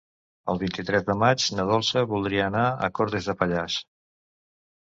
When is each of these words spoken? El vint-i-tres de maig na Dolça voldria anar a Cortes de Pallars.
El 0.53 0.59
vint-i-tres 0.61 1.05
de 1.09 1.15
maig 1.23 1.45
na 1.59 1.67
Dolça 1.71 2.03
voldria 2.13 2.47
anar 2.47 2.65
a 2.89 2.93
Cortes 3.01 3.29
de 3.33 3.37
Pallars. 3.43 3.77